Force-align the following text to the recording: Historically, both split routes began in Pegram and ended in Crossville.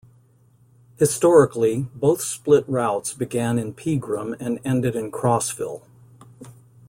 Historically, 0.97 1.83
both 1.93 2.21
split 2.21 2.67
routes 2.67 3.13
began 3.13 3.59
in 3.59 3.71
Pegram 3.71 4.33
and 4.39 4.59
ended 4.65 4.95
in 4.95 5.11
Crossville. 5.11 5.83